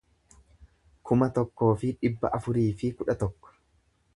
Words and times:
kuma 1.09 1.27
tokkoo 1.35 1.69
fi 1.83 1.91
dhibba 1.99 2.33
afurii 2.39 2.67
fi 2.81 2.91
kudha 3.03 3.17
tokko 3.25 3.53